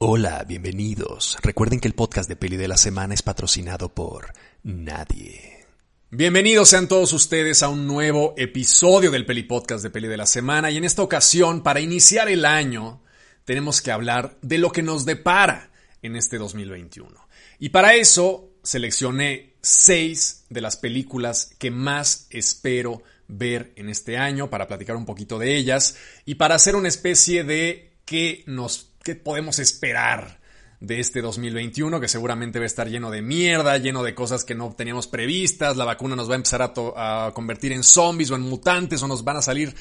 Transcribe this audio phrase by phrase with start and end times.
[0.00, 1.36] Hola, bienvenidos.
[1.42, 4.32] Recuerden que el podcast de Peli de la Semana es patrocinado por
[4.62, 5.66] nadie.
[6.10, 10.26] Bienvenidos sean todos ustedes a un nuevo episodio del Peli Podcast de Peli de la
[10.26, 13.02] Semana y en esta ocasión, para iniciar el año,
[13.44, 17.18] tenemos que hablar de lo que nos depara en este 2021.
[17.58, 24.48] Y para eso seleccioné seis de las películas que más espero ver en este año
[24.48, 29.14] para platicar un poquito de ellas y para hacer una especie de qué nos qué
[29.14, 30.38] podemos esperar
[30.80, 34.54] de este 2021, que seguramente va a estar lleno de mierda, lleno de cosas que
[34.54, 38.42] no teníamos previstas, la vacuna nos va a empezar a, convertir en zombies o en
[38.42, 39.74] mutantes o nos van a salir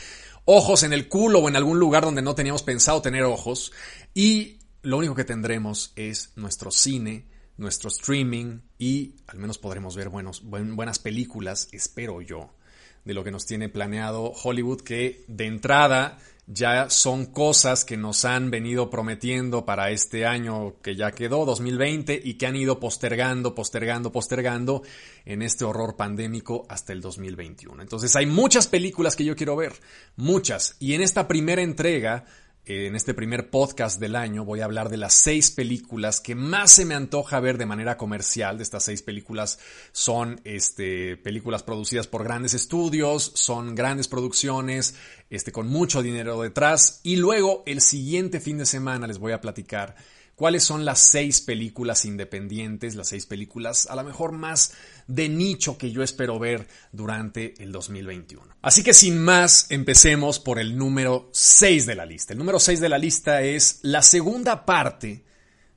[0.45, 3.73] ojos en el culo o en algún lugar donde no teníamos pensado tener ojos
[4.13, 7.25] y lo único que tendremos es nuestro cine,
[7.57, 12.55] nuestro streaming y al menos podremos ver buenas películas, espero yo,
[13.03, 18.23] de lo que nos tiene planeado Hollywood, que de entrada ya son cosas que nos
[18.23, 23.53] han venido prometiendo para este año que ya quedó, 2020, y que han ido postergando,
[23.53, 24.81] postergando, postergando
[25.25, 27.81] en este horror pandémico hasta el 2021.
[27.81, 29.73] Entonces hay muchas películas que yo quiero ver,
[30.15, 32.23] muchas, y en esta primera entrega
[32.67, 36.69] en este primer podcast del año voy a hablar de las seis películas que más
[36.71, 38.57] se me antoja ver de manera comercial.
[38.57, 39.57] De estas seis películas
[39.93, 44.95] son este, películas producidas por grandes estudios, son grandes producciones,
[45.29, 46.99] este, con mucho dinero detrás.
[47.03, 49.95] Y luego el siguiente fin de semana les voy a platicar
[50.37, 54.71] cuáles son las seis películas independientes, las seis películas a lo mejor más
[55.07, 58.45] de nicho que yo espero ver durante el 2021.
[58.61, 62.33] Así que sin más, empecemos por el número 6 de la lista.
[62.33, 65.23] El número 6 de la lista es la segunda parte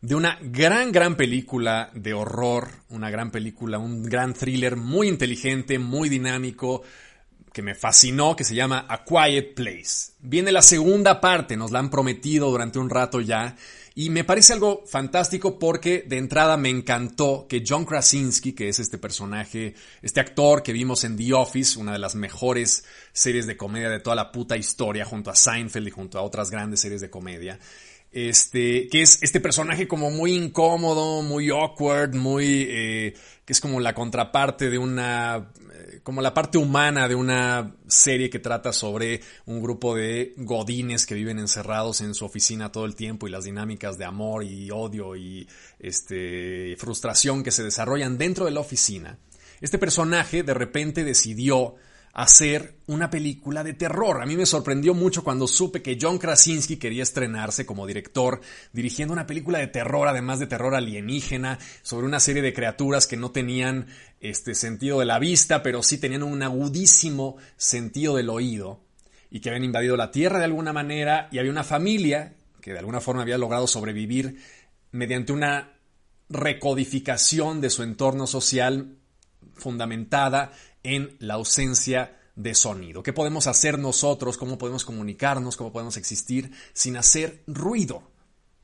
[0.02, 5.78] de una gran, gran película de horror, una gran película, un gran thriller muy inteligente,
[5.78, 6.82] muy dinámico,
[7.52, 10.12] que me fascinó, que se llama A Quiet Place.
[10.20, 13.56] Viene la segunda parte, nos la han prometido durante un rato ya,
[13.94, 18.78] y me parece algo fantástico porque de entrada me encantó que John Krasinski, que es
[18.78, 23.56] este personaje, este actor que vimos en The Office, una de las mejores series de
[23.56, 27.00] comedia de toda la puta historia, junto a Seinfeld y junto a otras grandes series
[27.00, 27.58] de comedia,
[28.12, 33.78] este, que es este personaje como muy incómodo, muy awkward, muy, eh, que es como
[33.78, 39.20] la contraparte de una, eh, como la parte humana de una serie que trata sobre
[39.46, 43.44] un grupo de godines que viven encerrados en su oficina todo el tiempo y las
[43.44, 45.48] dinámicas de amor y odio y
[45.78, 49.18] este, frustración que se desarrollan dentro de la oficina.
[49.60, 51.76] Este personaje de repente decidió
[52.12, 54.20] hacer una película de terror.
[54.20, 58.40] A mí me sorprendió mucho cuando supe que John Krasinski quería estrenarse como director,
[58.72, 63.16] dirigiendo una película de terror, además de terror alienígena, sobre una serie de criaturas que
[63.16, 63.86] no tenían
[64.20, 68.80] este sentido de la vista, pero sí tenían un agudísimo sentido del oído
[69.30, 72.78] y que habían invadido la Tierra de alguna manera y había una familia que de
[72.80, 74.38] alguna forma había logrado sobrevivir
[74.92, 75.72] mediante una
[76.28, 78.96] recodificación de su entorno social
[79.54, 80.52] fundamentada
[80.82, 83.02] en la ausencia de sonido.
[83.02, 84.36] ¿Qué podemos hacer nosotros?
[84.36, 85.56] ¿Cómo podemos comunicarnos?
[85.56, 88.10] ¿Cómo podemos existir sin hacer ruido?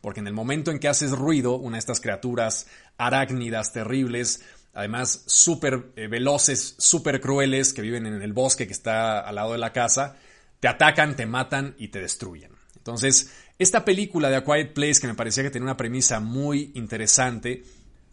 [0.00, 5.22] Porque en el momento en que haces ruido, una de estas criaturas arácnidas terribles, además
[5.26, 9.58] súper eh, veloces, súper crueles, que viven en el bosque que está al lado de
[9.58, 10.16] la casa,
[10.60, 12.52] te atacan, te matan y te destruyen.
[12.76, 16.70] Entonces, esta película de A Quiet Place, que me parecía que tenía una premisa muy
[16.74, 17.64] interesante,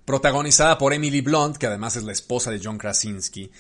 [0.06, 3.52] protagonizada por Emily Blunt, que además es la esposa de John Krasinski,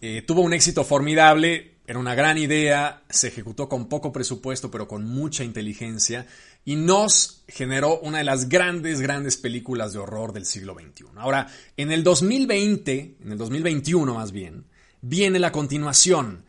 [0.00, 4.88] eh, tuvo un éxito formidable, era una gran idea, se ejecutó con poco presupuesto pero
[4.88, 6.26] con mucha inteligencia
[6.64, 11.06] y nos generó una de las grandes, grandes películas de horror del siglo XXI.
[11.16, 11.46] Ahora,
[11.76, 14.66] en el 2020, en el 2021 más bien,
[15.00, 16.44] viene la continuación.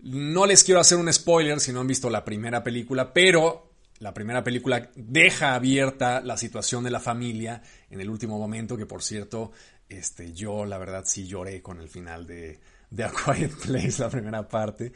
[0.00, 4.12] No les quiero hacer un spoiler si no han visto la primera película, pero la
[4.12, 9.02] primera película deja abierta la situación de la familia en el último momento, que por
[9.02, 9.52] cierto,
[9.88, 14.08] este, yo la verdad sí lloré con el final de, de A Quiet Place, la
[14.08, 14.92] primera parte,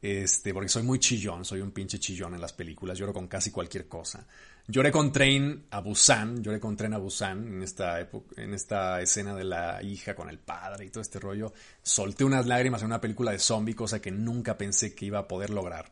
[0.00, 3.50] este, porque soy muy chillón, soy un pinche chillón en las películas, lloro con casi
[3.50, 4.26] cualquier cosa.
[4.70, 8.06] Lloré con Train a Busan, lloré con Train a Busan en esta,
[8.36, 11.54] en esta escena de la hija con el padre y todo este rollo.
[11.82, 15.26] Solté unas lágrimas en una película de zombie, cosa que nunca pensé que iba a
[15.26, 15.90] poder lograr.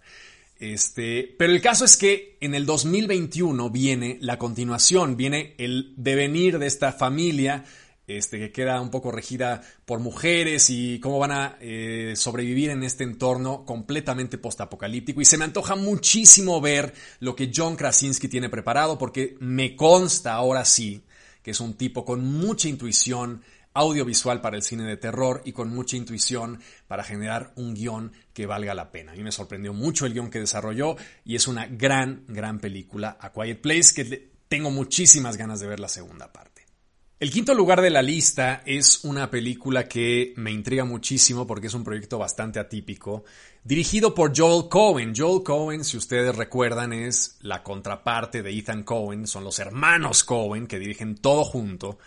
[0.59, 6.59] Este, pero el caso es que en el 2021 viene la continuación, viene el devenir
[6.59, 7.65] de esta familia
[8.07, 12.83] este, que queda un poco regida por mujeres y cómo van a eh, sobrevivir en
[12.83, 15.21] este entorno completamente postapocalíptico.
[15.21, 20.35] Y se me antoja muchísimo ver lo que John Krasinski tiene preparado, porque me consta
[20.35, 21.03] ahora sí
[21.47, 23.41] que es un tipo con mucha intuición
[23.73, 26.59] audiovisual para el cine de terror y con mucha intuición
[26.89, 29.13] para generar un guion que valga la pena.
[29.13, 33.17] A mí me sorprendió mucho el guion que desarrolló y es una gran, gran película,
[33.21, 36.56] A Quiet Place, que tengo muchísimas ganas de ver la segunda parte.
[37.19, 41.73] El quinto lugar de la lista es una película que me intriga muchísimo porque es
[41.73, 43.25] un proyecto bastante atípico,
[43.65, 45.15] dirigido por Joel Cohen.
[45.17, 50.67] Joel Cohen, si ustedes recuerdan, es la contraparte de Ethan Cohen, son los hermanos Cohen
[50.67, 51.99] que dirigen todo junto.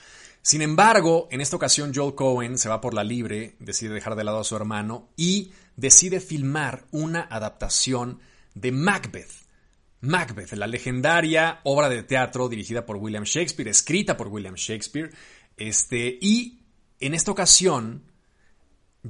[0.44, 4.26] Sin embargo, en esta ocasión Joel Cohen se va por la libre, decide dejar de
[4.26, 8.20] lado a su hermano y decide filmar una adaptación
[8.54, 9.49] de Macbeth.
[10.02, 15.12] Macbeth, la legendaria obra de teatro dirigida por William Shakespeare, escrita por William Shakespeare,
[15.58, 16.62] este, y
[17.00, 18.04] en esta ocasión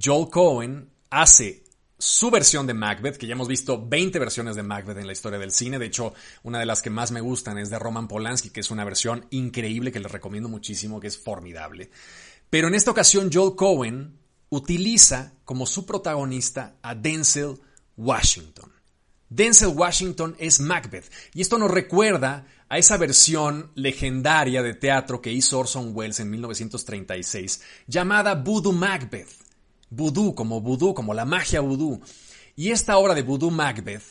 [0.02, 1.64] Joel Cohen hace
[1.98, 5.38] su versión de Macbeth, que ya hemos visto 20 versiones de Macbeth en la historia
[5.38, 5.78] del cine.
[5.78, 6.14] De hecho,
[6.44, 9.26] una de las que más me gustan es de Roman Polanski, que es una versión
[9.32, 11.92] increíble que les recomiendo muchísimo, que es formidable.
[12.50, 14.18] Pero en esta ocasión, Joel Cohen
[14.50, 17.60] utiliza como su protagonista a Denzel
[17.98, 18.72] Washington.
[19.30, 21.12] Denzel Washington es Macbeth.
[21.34, 26.30] Y esto nos recuerda a esa versión legendaria de teatro que hizo Orson Welles en
[26.30, 29.30] 1936, llamada Voodoo Macbeth.
[29.90, 32.02] Voodoo como voodoo, como la magia voodoo.
[32.56, 34.04] Y esta obra de Voodoo Macbeth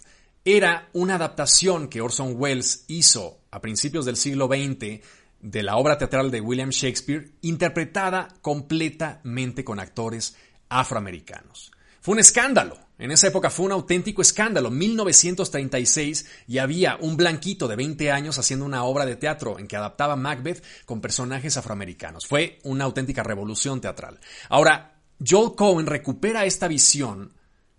[0.44, 5.04] era una adaptación que Orson Welles hizo a principios del siglo XX
[5.40, 10.36] de la obra teatral de William Shakespeare, interpretada completamente con actores
[10.68, 11.72] afroamericanos.
[12.00, 12.87] Fue un escándalo.
[12.98, 14.70] En esa época fue un auténtico escándalo.
[14.70, 19.76] 1936 y había un blanquito de 20 años haciendo una obra de teatro en que
[19.76, 22.26] adaptaba Macbeth con personajes afroamericanos.
[22.26, 24.18] Fue una auténtica revolución teatral.
[24.48, 27.34] Ahora, Joel Cohen recupera esta visión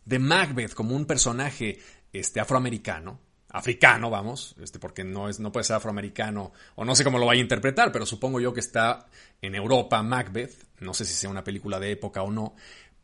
[0.05, 1.79] de Macbeth como un personaje
[2.11, 3.19] este, afroamericano,
[3.49, 7.27] africano, vamos, este, porque no, es, no puede ser afroamericano, o no sé cómo lo
[7.27, 9.07] vaya a interpretar, pero supongo yo que está
[9.41, 12.55] en Europa Macbeth, no sé si sea una película de época o no,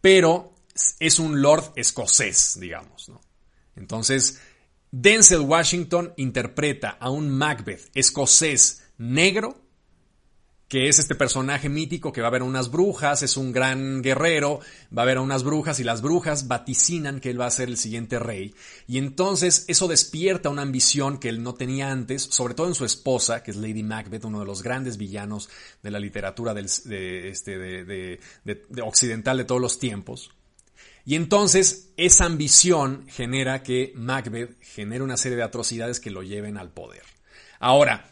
[0.02, 0.55] pero
[1.00, 3.22] es un lord escocés, digamos, ¿no?
[3.76, 4.40] Entonces,
[4.92, 9.66] Denzel Washington interpreta a un Macbeth escocés negro
[10.68, 14.02] que es este personaje mítico que va a ver a unas brujas, es un gran
[14.02, 14.62] guerrero,
[14.98, 17.70] va a ver a unas brujas y las brujas vaticinan que él va a ser
[17.70, 18.56] el siguiente rey.
[18.88, 22.84] Y entonces eso despierta una ambición que él no tenía antes, sobre todo en su
[22.84, 25.50] esposa, que es Lady Macbeth, uno de los grandes villanos
[25.84, 30.32] de la literatura este, de, de occidental de todos los tiempos.
[31.06, 36.58] Y entonces esa ambición genera que Macbeth genere una serie de atrocidades que lo lleven
[36.58, 37.04] al poder.
[37.60, 38.10] Ahora,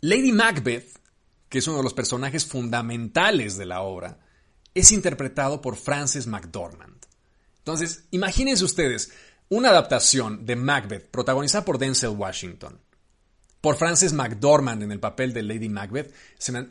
[0.00, 0.96] Lady Macbeth
[1.48, 4.18] que es uno de los personajes fundamentales de la obra,
[4.74, 7.06] es interpretado por Frances McDormand.
[7.58, 9.12] Entonces, imagínense ustedes
[9.48, 12.80] una adaptación de Macbeth protagonizada por Denzel Washington,
[13.60, 16.12] por Frances McDormand en el papel de Lady Macbeth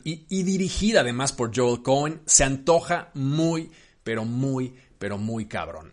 [0.04, 3.70] y, dirigida además por Joel Cohen, se antoja muy,
[4.02, 5.92] pero muy, pero muy cabrón.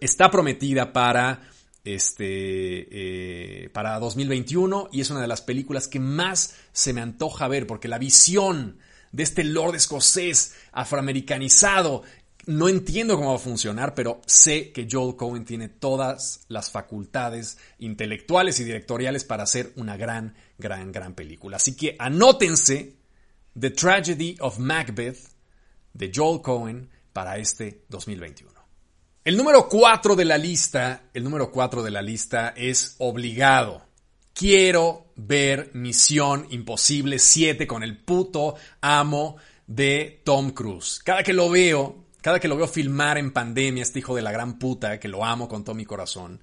[0.00, 1.48] Está prometida para
[1.84, 7.48] este, eh, para 2021 y es una de las películas que más se me antoja
[7.48, 8.78] ver porque la visión
[9.12, 12.02] de este Lord escocés afroamericanizado
[12.46, 17.58] no entiendo cómo va a funcionar, pero sé que Joel Cohen tiene todas las facultades
[17.78, 21.56] intelectuales y directoriales para hacer una gran, gran, gran película.
[21.56, 22.94] Así que anótense
[23.58, 25.18] The Tragedy of Macbeth
[25.92, 28.52] de Joel Cohen para este 2021.
[29.24, 33.86] El número 4 de la lista, el número 4 de la lista es obligado.
[34.34, 41.00] Quiero ver Misión Imposible 7 con el puto amo de Tom Cruise.
[41.02, 44.30] Cada que lo veo, cada que lo veo filmar en pandemia, este hijo de la
[44.30, 46.38] gran puta, que lo amo con todo mi corazón,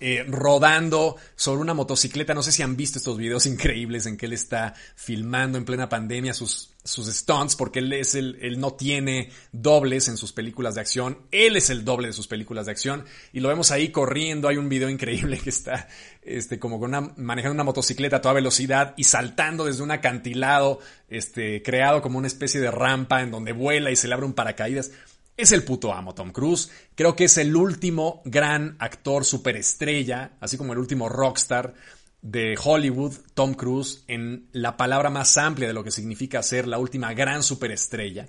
[0.00, 2.34] eh, rodando sobre una motocicleta.
[2.34, 5.88] No sé si han visto estos videos increíbles en que él está filmando en plena
[5.88, 10.74] pandemia sus, sus stunts, porque él es el, él no tiene dobles en sus películas
[10.74, 11.18] de acción.
[11.30, 13.04] Él es el doble de sus películas de acción.
[13.32, 14.48] Y lo vemos ahí corriendo.
[14.48, 15.88] Hay un video increíble que está,
[16.22, 20.80] este, como con una, manejando una motocicleta a toda velocidad y saltando desde un acantilado,
[21.08, 24.34] este, creado como una especie de rampa en donde vuela y se le abre un
[24.34, 24.92] paracaídas.
[25.38, 26.68] Es el puto amo Tom Cruise.
[26.96, 31.74] Creo que es el último gran actor superestrella, así como el último rockstar
[32.20, 36.78] de Hollywood, Tom Cruise, en la palabra más amplia de lo que significa ser la
[36.78, 38.26] última gran superestrella.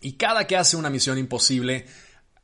[0.00, 1.86] Y cada que hace una misión imposible,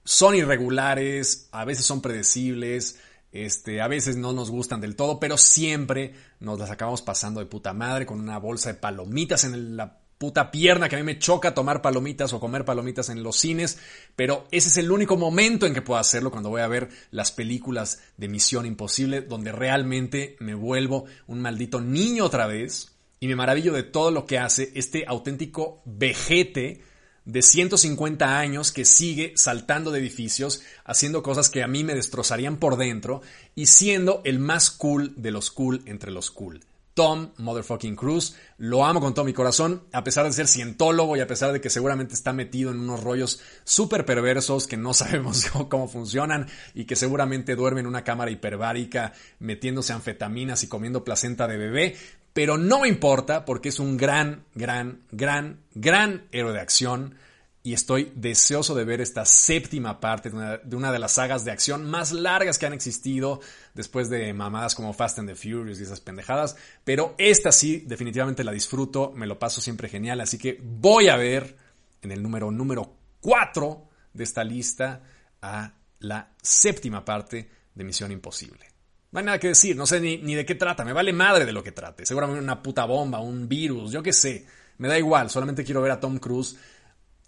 [0.02, 2.98] son irregulares, a veces son predecibles,
[3.30, 7.46] este, a veces no nos gustan del todo, pero siempre nos las acabamos pasando de
[7.46, 11.18] puta madre con una bolsa de palomitas en la puta pierna que a mí me
[11.18, 13.78] choca tomar palomitas o comer palomitas en los cines,
[14.16, 17.30] pero ese es el único momento en que puedo hacerlo cuando voy a ver las
[17.30, 23.36] películas de Misión Imposible, donde realmente me vuelvo un maldito niño otra vez y me
[23.36, 26.82] maravillo de todo lo que hace este auténtico vejete
[27.24, 32.56] de 150 años que sigue saltando de edificios, haciendo cosas que a mí me destrozarían
[32.56, 33.20] por dentro
[33.54, 36.60] y siendo el más cool de los cool entre los cool.
[36.98, 38.34] Tom Motherfucking Cruise.
[38.56, 41.60] Lo amo con todo mi corazón, a pesar de ser cientólogo y a pesar de
[41.60, 46.86] que seguramente está metido en unos rollos súper perversos que no sabemos cómo funcionan y
[46.86, 51.96] que seguramente duerme en una cámara hiperbárica metiéndose anfetaminas y comiendo placenta de bebé.
[52.32, 57.14] Pero no me importa porque es un gran, gran, gran, gran héroe de acción
[57.68, 61.84] y estoy deseoso de ver esta séptima parte de una, de las sagas de acción
[61.84, 63.42] más largas que han existido
[63.74, 68.42] después de mamadas como Fast and the Furious y esas pendejadas, pero esta sí definitivamente
[68.42, 71.58] la disfruto, me lo paso siempre genial, así que voy a ver
[72.00, 75.02] en el número número 4 de esta lista
[75.42, 78.64] a la séptima parte de Misión Imposible.
[79.12, 81.44] No hay nada que decir, no sé ni, ni de qué trata, me vale madre
[81.44, 84.46] de lo que trate, seguramente una puta bomba, un virus, yo qué sé,
[84.78, 86.56] me da igual, solamente quiero ver a Tom Cruise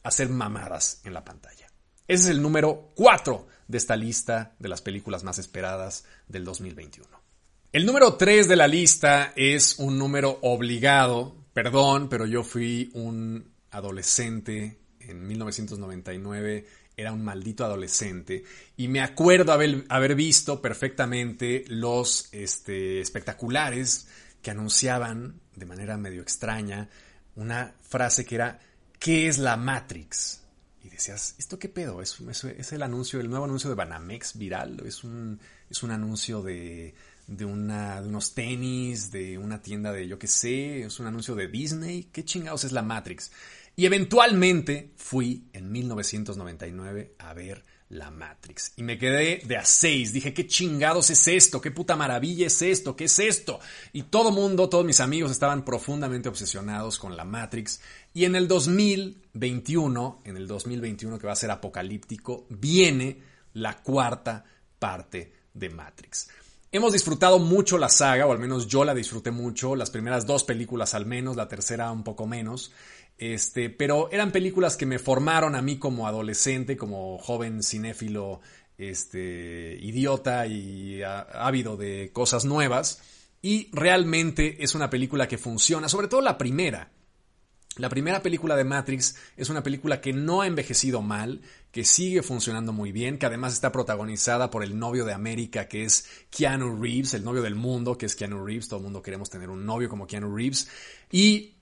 [0.03, 1.67] hacer mamadas en la pantalla.
[2.07, 7.09] Ese es el número 4 de esta lista de las películas más esperadas del 2021.
[7.73, 11.37] El número 3 de la lista es un número obligado.
[11.53, 16.67] Perdón, pero yo fui un adolescente en 1999
[17.01, 18.45] era un maldito adolescente
[18.77, 24.09] y me acuerdo haber, haber visto perfectamente los este, espectaculares
[24.43, 26.89] que anunciaban de manera medio extraña
[27.37, 28.61] una frase que era
[29.01, 30.43] ¿qué es la Matrix?
[30.85, 32.01] Y decías, ¿esto qué pedo?
[32.01, 34.81] ¿Es, es, el anuncio, el nuevo anuncio de Banamex viral?
[34.87, 36.95] ¿Es un, es un anuncio de,
[37.27, 40.83] de, una, de unos tenis, de una tienda de yo qué sé?
[40.83, 42.05] ¿Es un anuncio de Disney?
[42.13, 43.33] ¿Qué chingados es la Matrix?
[43.75, 48.73] Y eventualmente fui en 1999 a ver la Matrix.
[48.77, 50.13] Y me quedé de a seis.
[50.13, 51.61] Dije, ¿qué chingados es esto?
[51.61, 52.97] ¿Qué puta maravilla es esto?
[52.97, 53.61] ¿Qué es esto?
[53.93, 57.81] Y todo mundo, todos mis amigos estaban profundamente obsesionados con la Matrix.
[58.15, 63.23] Y en el 2021, en el 2021 que va a ser apocalíptico, viene
[63.55, 64.45] la cuarta
[64.79, 66.29] parte de Matrix.
[66.73, 70.45] Hemos disfrutado mucho la saga, o al menos yo la disfruté mucho, las primeras dos
[70.45, 72.71] películas al menos, la tercera un poco menos.
[73.21, 78.41] Este, pero eran películas que me formaron a mí como adolescente, como joven cinéfilo,
[78.79, 83.03] este, idiota y ávido de cosas nuevas.
[83.43, 86.93] Y realmente es una película que funciona, sobre todo la primera.
[87.77, 92.23] La primera película de Matrix es una película que no ha envejecido mal, que sigue
[92.23, 96.81] funcionando muy bien, que además está protagonizada por el novio de América, que es Keanu
[96.81, 99.67] Reeves, el novio del mundo, que es Keanu Reeves, todo el mundo queremos tener un
[99.67, 100.69] novio como Keanu Reeves,
[101.13, 101.60] y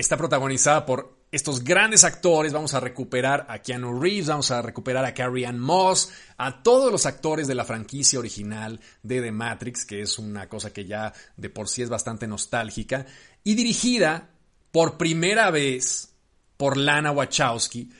[0.00, 2.52] está protagonizada por estos grandes actores.
[2.52, 6.90] Vamos a recuperar a Keanu Reeves, vamos a recuperar a Carrie Ann Moss, a todos
[6.90, 11.12] los actores de la franquicia original de The Matrix, que es una cosa que ya
[11.36, 13.06] de por sí es bastante nostálgica,
[13.44, 14.30] y dirigida
[14.72, 16.14] por primera vez
[16.56, 17.90] por Lana Wachowski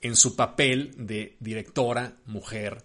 [0.00, 2.84] en su papel de directora mujer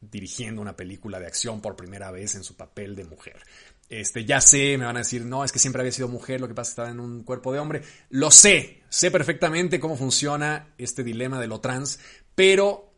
[0.00, 3.42] dirigiendo una película de acción por primera vez en su papel de mujer.
[3.88, 6.48] Este, ya sé, me van a decir, no, es que siempre había sido mujer, lo
[6.48, 7.82] que pasa es que estaba en un cuerpo de hombre.
[8.10, 12.00] Lo sé, sé perfectamente cómo funciona este dilema de lo trans,
[12.34, 12.92] pero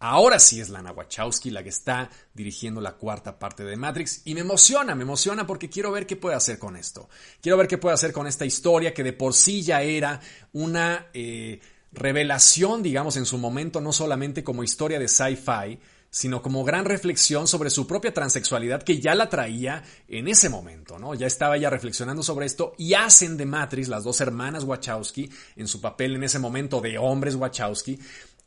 [0.00, 4.34] ahora sí es Lana Wachowski la que está dirigiendo la cuarta parte de Matrix y
[4.34, 7.08] me emociona, me emociona porque quiero ver qué puede hacer con esto.
[7.40, 10.20] Quiero ver qué puede hacer con esta historia que de por sí ya era
[10.52, 11.60] una eh,
[11.92, 15.78] revelación, digamos, en su momento, no solamente como historia de sci-fi,
[16.14, 20.96] sino como gran reflexión sobre su propia transexualidad que ya la traía en ese momento,
[20.96, 21.12] ¿no?
[21.14, 25.66] Ya estaba ya reflexionando sobre esto y hacen de Matrix, las dos hermanas Wachowski, en
[25.66, 27.98] su papel en ese momento de hombres Wachowski,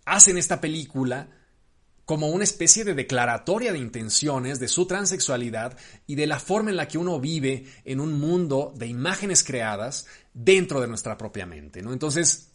[0.05, 1.27] hacen esta película
[2.05, 6.77] como una especie de declaratoria de intenciones de su transexualidad y de la forma en
[6.77, 11.81] la que uno vive en un mundo de imágenes creadas dentro de nuestra propia mente,
[11.81, 11.91] ¿no?
[11.91, 12.49] Entonces,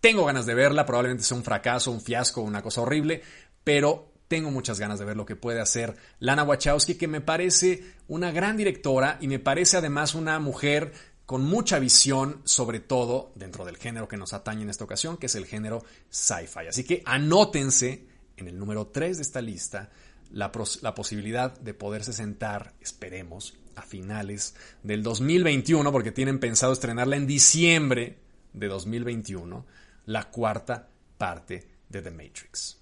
[0.00, 3.22] tengo ganas de verla, probablemente sea un fracaso, un fiasco, una cosa horrible,
[3.64, 7.84] pero tengo muchas ganas de ver lo que puede hacer Lana Wachowski, que me parece
[8.08, 10.94] una gran directora y me parece además una mujer
[11.26, 15.26] con mucha visión, sobre todo dentro del género que nos atañe en esta ocasión, que
[15.26, 16.66] es el género sci-fi.
[16.66, 18.06] Así que anótense
[18.38, 19.90] en el número 3 de esta lista
[20.30, 27.16] la, la posibilidad de poderse sentar, esperemos, a finales del 2021, porque tienen pensado estrenarla
[27.16, 28.16] en diciembre
[28.54, 29.66] de 2021,
[30.06, 32.81] la cuarta parte de The Matrix.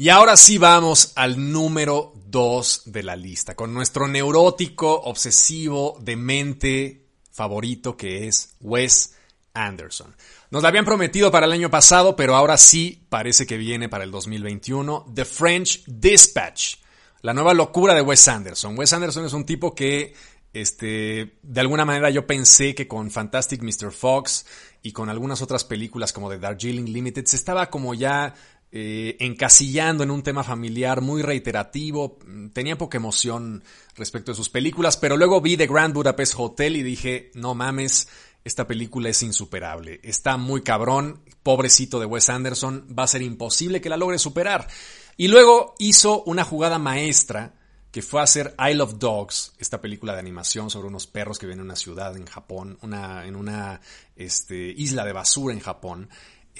[0.00, 7.04] Y ahora sí vamos al número 2 de la lista, con nuestro neurótico, obsesivo, demente
[7.32, 9.16] favorito que es Wes
[9.54, 10.14] Anderson.
[10.52, 14.04] Nos la habían prometido para el año pasado, pero ahora sí parece que viene para
[14.04, 15.06] el 2021.
[15.12, 16.76] The French Dispatch,
[17.22, 18.78] la nueva locura de Wes Anderson.
[18.78, 20.14] Wes Anderson es un tipo que,
[20.52, 23.90] este, de alguna manera yo pensé que con Fantastic Mr.
[23.90, 24.46] Fox
[24.80, 28.36] y con algunas otras películas como The Darjeeling Limited se estaba como ya
[28.70, 32.18] eh, encasillando en un tema familiar muy reiterativo.
[32.52, 33.64] Tenía poca emoción
[33.96, 38.08] respecto de sus películas, pero luego vi The Grand Budapest Hotel y dije, no mames,
[38.44, 40.00] esta película es insuperable.
[40.02, 44.68] Está muy cabrón, pobrecito de Wes Anderson, va a ser imposible que la logre superar.
[45.16, 47.54] Y luego hizo una jugada maestra
[47.90, 51.46] que fue a hacer Isle of Dogs, esta película de animación sobre unos perros que
[51.46, 53.80] viven en una ciudad en Japón, una, en una
[54.14, 56.10] este, isla de basura en Japón.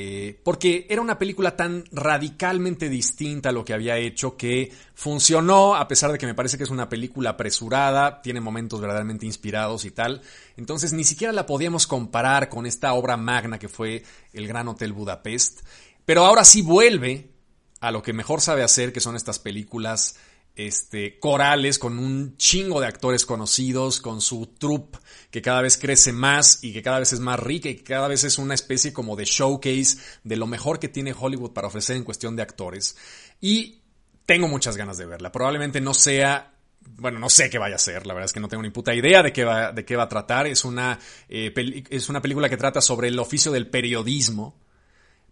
[0.00, 5.74] Eh, porque era una película tan radicalmente distinta a lo que había hecho que funcionó,
[5.74, 9.84] a pesar de que me parece que es una película apresurada, tiene momentos verdaderamente inspirados
[9.84, 10.22] y tal.
[10.56, 14.92] Entonces ni siquiera la podíamos comparar con esta obra magna que fue El Gran Hotel
[14.92, 15.62] Budapest.
[16.04, 17.32] Pero ahora sí vuelve
[17.80, 20.14] a lo que mejor sabe hacer, que son estas películas
[20.58, 24.98] este, corales con un chingo de actores conocidos, con su troupe
[25.30, 28.08] que cada vez crece más y que cada vez es más rica y que cada
[28.08, 31.96] vez es una especie como de showcase de lo mejor que tiene Hollywood para ofrecer
[31.96, 32.96] en cuestión de actores.
[33.40, 33.82] Y
[34.26, 35.30] tengo muchas ganas de verla.
[35.30, 36.54] Probablemente no sea
[36.96, 38.94] bueno, no sé qué vaya a ser, la verdad es que no tengo ni puta
[38.94, 40.48] idea de qué va, de qué va a tratar.
[40.48, 40.98] Es una,
[41.28, 44.58] eh, es una película que trata sobre el oficio del periodismo,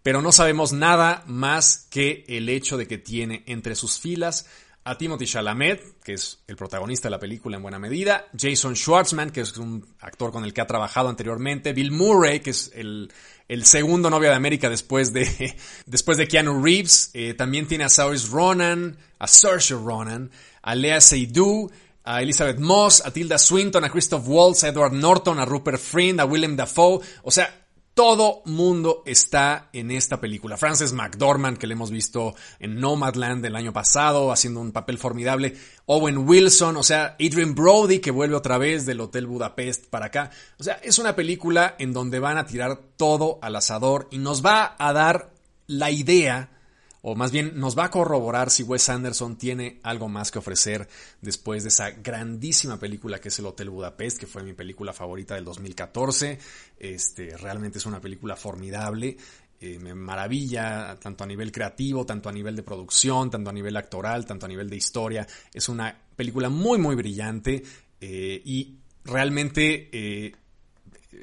[0.04, 4.46] pero no sabemos nada más que el hecho de que tiene entre sus filas
[4.86, 9.30] a Timothy Chalamet, que es el protagonista de la película en buena medida, Jason Schwartzman,
[9.30, 13.10] que es un actor con el que ha trabajado anteriormente, Bill Murray, que es el,
[13.64, 18.28] segundo novio de América después de, después de Keanu Reeves, eh, también tiene a Saoirse
[18.28, 20.30] Ronan, a Saoirse Ronan,
[20.62, 21.68] a Lea Seydoux,
[22.04, 26.20] a Elizabeth Moss, a Tilda Swinton, a Christoph Waltz, a Edward Norton, a Rupert Friend,
[26.20, 27.65] a Willem Dafoe, o sea,
[27.96, 30.58] todo mundo está en esta película.
[30.58, 35.56] Frances McDormand, que le hemos visto en Nomadland el año pasado, haciendo un papel formidable.
[35.86, 40.30] Owen Wilson, o sea, Adrian Brody, que vuelve otra vez del Hotel Budapest para acá.
[40.58, 44.44] O sea, es una película en donde van a tirar todo al asador y nos
[44.44, 45.30] va a dar
[45.66, 46.50] la idea
[47.08, 50.88] o más bien nos va a corroborar si Wes Anderson tiene algo más que ofrecer
[51.20, 55.36] después de esa grandísima película que es El Hotel Budapest, que fue mi película favorita
[55.36, 56.36] del 2014.
[56.80, 59.16] Este, realmente es una película formidable.
[59.60, 63.76] Eh, me maravilla tanto a nivel creativo, tanto a nivel de producción, tanto a nivel
[63.76, 65.28] actoral, tanto a nivel de historia.
[65.54, 67.62] Es una película muy, muy brillante
[68.00, 70.32] eh, y realmente eh,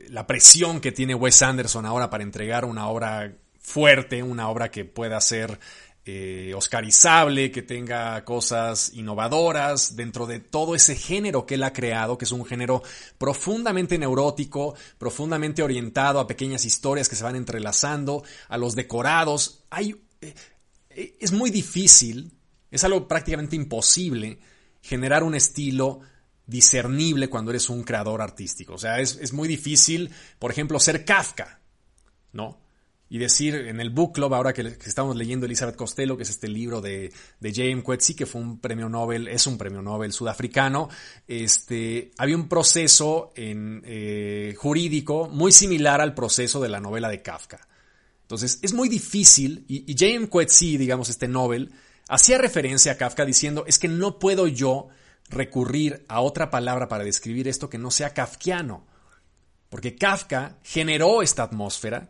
[0.08, 4.86] la presión que tiene Wes Anderson ahora para entregar una obra fuerte, una obra que
[4.86, 5.60] pueda ser
[6.06, 12.18] eh, oscarizable, que tenga cosas innovadoras dentro de todo ese género que él ha creado,
[12.18, 12.84] que es un género
[13.18, 19.64] profundamente neurótico, profundamente orientado a pequeñas historias que se van entrelazando, a los decorados.
[19.70, 22.34] Hay, eh, es muy difícil,
[22.70, 24.40] es algo prácticamente imposible
[24.82, 26.02] generar un estilo
[26.46, 28.74] discernible cuando eres un creador artístico.
[28.74, 31.62] O sea, es, es muy difícil, por ejemplo, ser Kafka,
[32.34, 32.63] ¿no?
[33.14, 36.48] Y decir en el book club, ahora que, estamos leyendo Elizabeth Costello, que es este
[36.48, 37.84] libro de, J.M.
[37.84, 40.90] Coetzee, que fue un premio Nobel, es un premio Nobel sudafricano,
[41.28, 47.60] este, había un proceso eh, jurídico muy similar al proceso de la novela de Kafka.
[48.24, 50.28] Entonces, es muy difícil, y, J.M.
[50.28, 51.72] Coetzee, digamos, este Nobel,
[52.08, 54.88] hacía referencia a Kafka diciendo, es que no puedo yo
[55.30, 58.88] recurrir a otra palabra para describir esto que no sea kafkiano.
[59.70, 62.10] Porque Kafka generó esta atmósfera,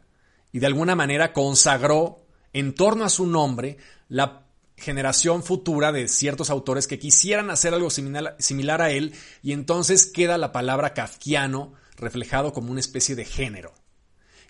[0.53, 4.45] y de alguna manera consagró en torno a su nombre la
[4.77, 10.37] generación futura de ciertos autores que quisieran hacer algo similar, a él y entonces queda
[10.37, 13.73] la palabra kafkiano reflejado como una especie de género.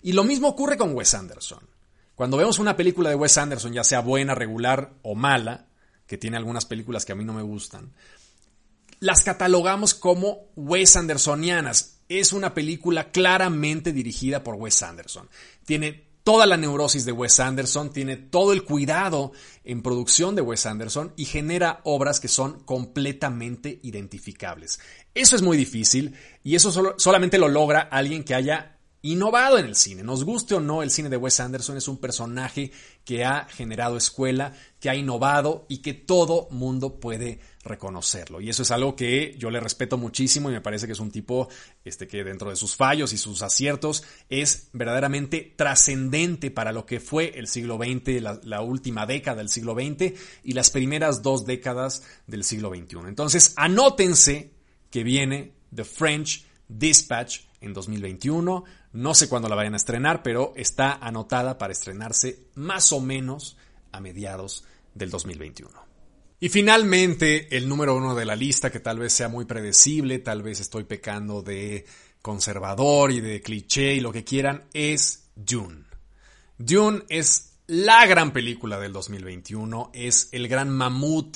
[0.02, 1.66] Y lo mismo ocurre con Wes Anderson.
[2.14, 5.66] Cuando vemos una película de Wes Anderson, ya sea buena, regular o mala,
[6.06, 7.92] que tiene algunas películas que a mí no me gustan,
[9.00, 15.28] las catalogamos como Wes Andersonianas es una película claramente dirigida por Wes Anderson.
[15.64, 20.64] Tiene toda la neurosis de Wes Anderson, tiene todo el cuidado en producción de Wes
[20.64, 24.80] Anderson y genera obras que son completamente identificables.
[25.14, 29.76] Eso es muy difícil y eso solamente lo logra alguien que haya innovado en el
[29.76, 30.02] cine.
[30.02, 32.72] Nos guste o no, el cine de Wes Anderson es un personaje
[33.04, 38.40] que ha generado escuela, que ha innovado y que todo mundo puede reconocerlo.
[38.40, 41.10] Y eso es algo que yo le respeto muchísimo y me parece que es un
[41.10, 41.48] tipo
[41.84, 47.00] este, que dentro de sus fallos y sus aciertos es verdaderamente trascendente para lo que
[47.00, 50.12] fue el siglo XX, la, la última década del siglo XX
[50.44, 53.08] y las primeras dos décadas del siglo XXI.
[53.08, 54.52] Entonces, anótense
[54.90, 60.52] que viene The French Dispatch en 2021 no sé cuándo la vayan a estrenar, pero
[60.54, 63.56] está anotada para estrenarse más o menos
[63.90, 65.83] a mediados del 2021.
[66.44, 70.42] Y finalmente, el número uno de la lista, que tal vez sea muy predecible, tal
[70.42, 71.86] vez estoy pecando de
[72.20, 75.86] conservador y de cliché y lo que quieran, es Dune.
[76.58, 81.34] Dune es la gran película del 2021, es el gran mamut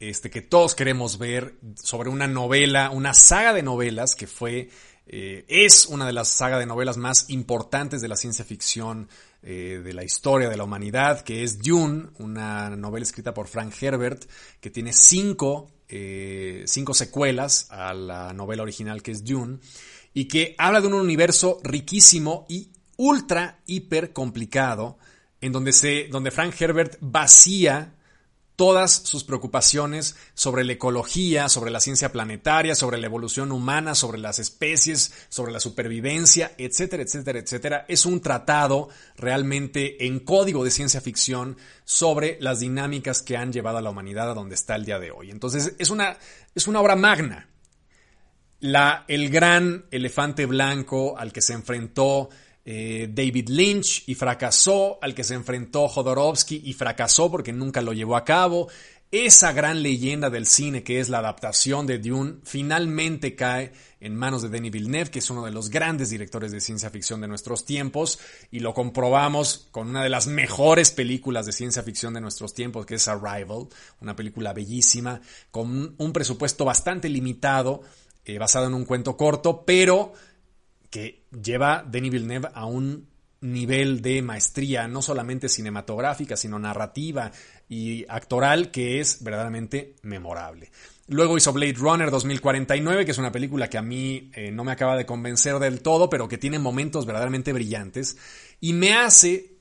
[0.00, 4.70] este, que todos queremos ver sobre una novela, una saga de novelas que fue,
[5.08, 9.10] eh, es una de las sagas de novelas más importantes de la ciencia ficción
[9.42, 13.72] eh, de la historia de la humanidad, que es Dune, una novela escrita por Frank
[13.80, 14.24] Herbert,
[14.60, 19.58] que tiene cinco, eh, cinco secuelas a la novela original que es Dune,
[20.12, 24.98] y que habla de un universo riquísimo y ultra, hiper complicado,
[25.40, 27.94] en donde, se, donde Frank Herbert vacía
[28.58, 34.18] todas sus preocupaciones sobre la ecología, sobre la ciencia planetaria, sobre la evolución humana, sobre
[34.18, 37.84] las especies, sobre la supervivencia, etcétera, etcétera, etcétera.
[37.86, 43.78] Es un tratado realmente en código de ciencia ficción sobre las dinámicas que han llevado
[43.78, 45.30] a la humanidad a donde está el día de hoy.
[45.30, 46.18] Entonces, es una,
[46.52, 47.48] es una obra magna.
[48.58, 52.28] La, el gran elefante blanco al que se enfrentó
[52.70, 57.94] eh, David Lynch y fracasó, al que se enfrentó Jodorowsky y fracasó porque nunca lo
[57.94, 58.68] llevó a cabo.
[59.10, 64.42] Esa gran leyenda del cine que es la adaptación de Dune finalmente cae en manos
[64.42, 67.64] de Denis Villeneuve, que es uno de los grandes directores de ciencia ficción de nuestros
[67.64, 68.18] tiempos,
[68.50, 72.84] y lo comprobamos con una de las mejores películas de ciencia ficción de nuestros tiempos,
[72.84, 73.68] que es Arrival,
[74.02, 77.80] una película bellísima, con un presupuesto bastante limitado,
[78.26, 80.12] eh, basado en un cuento corto, pero
[80.90, 83.08] que lleva Denis Villeneuve a un
[83.40, 87.30] nivel de maestría, no solamente cinematográfica, sino narrativa
[87.68, 90.70] y actoral, que es verdaderamente memorable.
[91.06, 94.72] Luego hizo Blade Runner 2049, que es una película que a mí eh, no me
[94.72, 98.18] acaba de convencer del todo, pero que tiene momentos verdaderamente brillantes
[98.60, 99.58] y me hace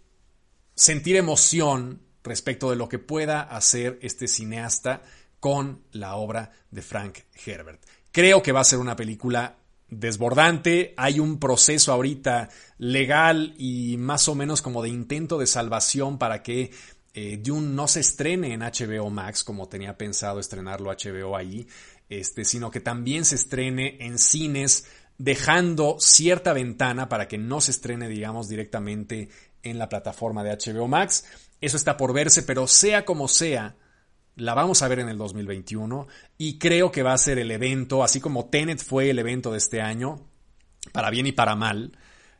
[0.75, 5.01] sentir emoción respecto de lo que pueda hacer este cineasta
[5.39, 7.81] con la obra de Frank Herbert.
[8.11, 9.57] Creo que va a ser una película
[9.89, 10.93] desbordante.
[10.97, 16.43] Hay un proceso ahorita legal y más o menos como de intento de salvación para
[16.43, 16.71] que
[17.13, 21.67] eh, Dune no se estrene en HBO Max como tenía pensado estrenarlo HBO ahí,
[22.09, 24.85] este, sino que también se estrene en cines
[25.17, 29.29] dejando cierta ventana para que no se estrene, digamos, directamente
[29.63, 31.25] en la plataforma de HBO Max.
[31.59, 33.75] Eso está por verse, pero sea como sea,
[34.37, 38.03] la vamos a ver en el 2021 y creo que va a ser el evento,
[38.03, 40.21] así como Tenet fue el evento de este año,
[40.91, 41.91] para bien y para mal,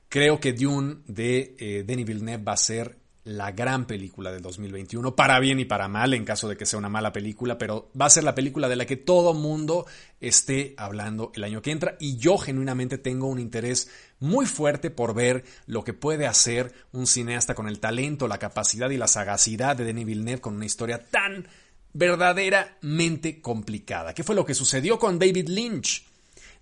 [0.08, 5.14] creo que Dune de eh, Denis Villeneuve va a ser la gran película del 2021,
[5.14, 8.06] para bien y para mal, en caso de que sea una mala película, pero va
[8.06, 9.86] a ser la película de la que todo mundo
[10.22, 11.98] esté hablando el año que entra.
[12.00, 13.90] Y yo genuinamente tengo un interés
[14.22, 18.90] muy fuerte por ver lo que puede hacer un cineasta con el talento, la capacidad
[18.92, 21.50] y la sagacidad de Denis Villeneuve con una historia tan
[21.94, 24.14] verdaderamente complicada.
[24.14, 26.06] ¿Qué fue lo que sucedió con David Lynch?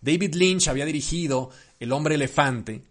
[0.02, 2.84] David Lynch había dirigido El hombre elefante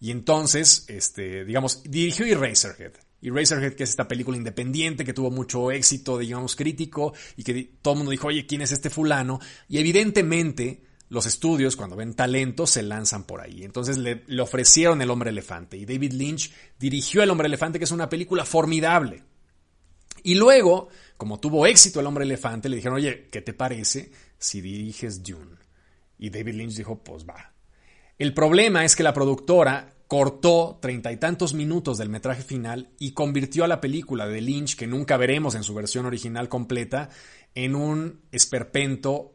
[0.00, 2.92] y entonces, este, digamos, dirigió Eraserhead.
[3.20, 7.94] Eraserhead, que es esta película independiente que tuvo mucho éxito, digamos, crítico y que todo
[7.94, 9.40] el mundo dijo, oye, ¿quién es este fulano?
[9.68, 13.62] Y evidentemente los estudios, cuando ven talento, se lanzan por ahí.
[13.62, 17.84] Entonces le, le ofrecieron El hombre elefante y David Lynch dirigió El hombre elefante, que
[17.84, 19.22] es una película formidable.
[20.24, 20.88] Y luego
[21.20, 25.54] como tuvo éxito el hombre elefante, le dijeron, oye, ¿qué te parece si diriges Dune?
[26.18, 27.52] Y David Lynch dijo, pues va.
[28.16, 33.12] El problema es que la productora cortó treinta y tantos minutos del metraje final y
[33.12, 37.10] convirtió a la película de Lynch, que nunca veremos en su versión original completa,
[37.54, 39.34] en un esperpento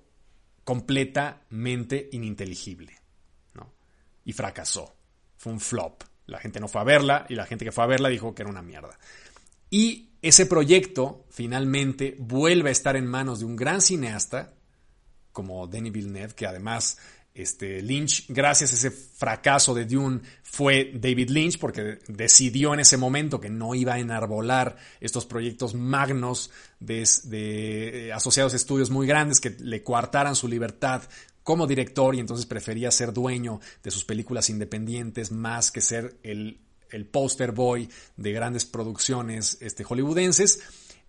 [0.63, 2.95] completamente ininteligible.
[3.53, 3.75] ¿no?
[4.23, 4.95] Y fracasó.
[5.37, 6.01] Fue un flop.
[6.25, 8.41] La gente no fue a verla y la gente que fue a verla dijo que
[8.41, 8.97] era una mierda.
[9.69, 14.55] Y ese proyecto finalmente vuelve a estar en manos de un gran cineasta
[15.31, 16.97] como Denis Villeneuve, que además
[17.35, 22.97] este, Lynch, gracias a ese fracaso de Dune, fue David Lynch, porque decidió en ese
[22.97, 29.05] momento que no iba a enarbolar estos proyectos magnos de, de, asociados a estudios muy
[29.05, 31.03] grandes que le coartaran su libertad
[31.43, 36.64] como director y entonces prefería ser dueño de sus películas independientes más que ser el
[36.91, 40.59] el poster boy de grandes producciones este, hollywoodenses.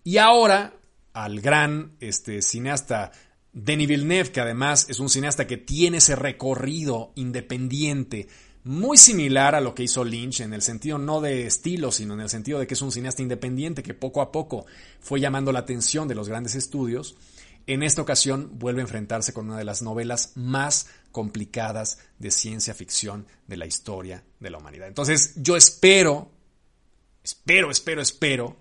[0.03, 0.73] Y ahora
[1.13, 3.11] al gran este, cineasta
[3.51, 8.27] Denis Villeneuve, que además es un cineasta que tiene ese recorrido independiente
[8.67, 12.19] muy similar a lo que hizo Lynch en el sentido no de estilo, sino en
[12.19, 14.65] el sentido de que es un cineasta independiente que poco a poco
[14.99, 17.15] fue llamando la atención de los grandes estudios.
[17.65, 22.73] En esta ocasión vuelve a enfrentarse con una de las novelas más complicadas de ciencia
[22.73, 24.87] ficción de la historia de la humanidad.
[24.87, 26.31] Entonces yo espero,
[27.23, 28.57] espero, espero, espero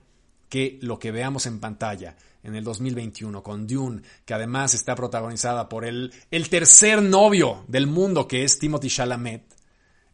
[0.49, 5.69] que lo que veamos en pantalla en el 2021 con Dune, que además está protagonizada
[5.69, 9.57] por el, el tercer novio del mundo que es Timothy Chalamet,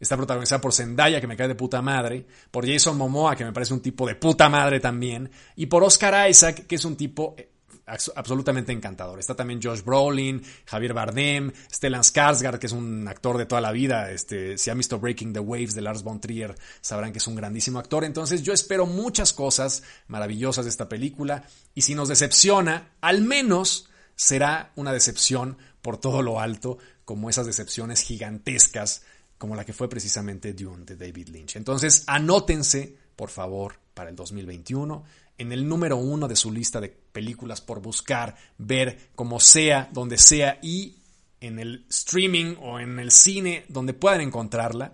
[0.03, 3.53] Está protagonizada por Zendaya, que me cae de puta madre, por Jason Momoa, que me
[3.53, 7.35] parece un tipo de puta madre también, y por Oscar Isaac, que es un tipo
[7.37, 7.52] eh,
[7.85, 9.19] absolutamente encantador.
[9.19, 13.71] Está también Josh Brolin, Javier Bardem, Stellan Skarsgård, que es un actor de toda la
[13.71, 14.11] vida.
[14.11, 17.35] Este, si han visto Breaking the Waves de Lars von Trier, sabrán que es un
[17.35, 18.03] grandísimo actor.
[18.03, 21.43] Entonces yo espero muchas cosas maravillosas de esta película
[21.75, 27.45] y si nos decepciona, al menos será una decepción por todo lo alto, como esas
[27.45, 29.03] decepciones gigantescas
[29.37, 31.57] como la que fue precisamente Dune de David Lynch.
[31.57, 35.03] Entonces, anótense, por favor, para el 2021
[35.37, 40.17] en el número uno de su lista de películas por buscar, ver como sea, donde
[40.17, 40.97] sea y
[41.41, 44.93] en el streaming o en el cine donde puedan encontrarla,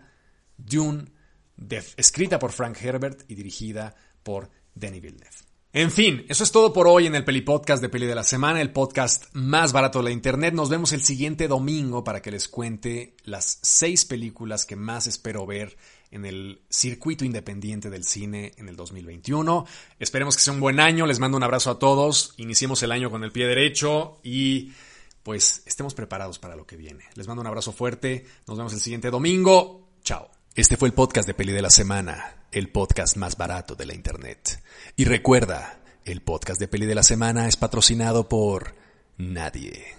[0.58, 1.06] Dune,
[1.98, 5.50] escrita por Frank Herbert y dirigida por Denis Villeneuve.
[5.72, 8.24] En fin, eso es todo por hoy en el Peli Podcast de Peli de la
[8.24, 10.56] Semana, el podcast más barato de la internet.
[10.56, 15.46] Nos vemos el siguiente domingo para que les cuente las seis películas que más espero
[15.46, 15.78] ver
[16.12, 19.66] en el circuito independiente del cine en el 2021.
[20.00, 21.06] Esperemos que sea un buen año.
[21.06, 22.34] Les mando un abrazo a todos.
[22.38, 24.72] Iniciemos el año con el pie derecho y
[25.24, 27.06] pues estemos preparados para lo que viene.
[27.16, 28.26] Les mando un abrazo fuerte.
[28.48, 29.88] Nos vemos el siguiente domingo.
[30.04, 30.30] Chao.
[30.56, 33.94] Este fue el podcast de Peli de la Semana, el podcast más barato de la
[33.94, 34.62] Internet.
[34.96, 38.76] Y recuerda, el podcast de Peli de la Semana es patrocinado por
[39.18, 39.99] nadie.